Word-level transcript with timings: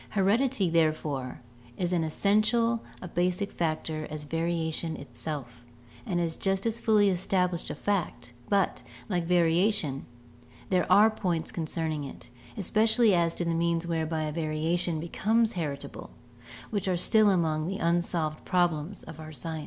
Heredity, 0.17 0.67
therefore, 0.71 1.41
is 1.77 1.93
as 1.93 2.01
essential 2.03 2.83
a 3.03 3.07
basic 3.07 3.51
factor 3.51 4.07
as 4.09 4.23
variation 4.23 4.97
itself, 4.97 5.63
and 6.07 6.19
is 6.19 6.37
just 6.37 6.65
as 6.65 6.79
fully 6.79 7.09
established 7.11 7.69
a 7.69 7.75
fact; 7.75 8.33
but, 8.49 8.81
like 9.09 9.25
variation, 9.25 10.07
there 10.69 10.91
are 10.91 11.11
points 11.11 11.51
concerning 11.51 12.03
it, 12.03 12.31
especially 12.57 13.13
as 13.13 13.35
to 13.35 13.45
the 13.45 13.53
means 13.53 13.85
whereby 13.85 14.23
a 14.23 14.31
variation 14.31 14.99
becomes 14.99 15.53
heritable, 15.53 16.09
which 16.71 16.87
are 16.87 16.97
still 16.97 17.29
among 17.29 17.67
the 17.67 17.77
unsolved 17.77 18.43
problems 18.43 19.03
of 19.03 19.19
our 19.19 19.31
science. 19.31 19.59